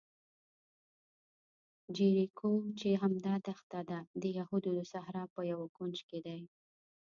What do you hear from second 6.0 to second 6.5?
کې دی.